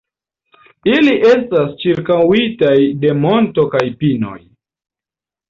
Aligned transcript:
Ili 0.91 1.11
estas 1.31 1.75
ĉirkaŭitaj 1.83 2.73
de 3.05 3.13
monto 3.27 3.67
kaj 3.77 3.85
pinoj. 4.01 4.37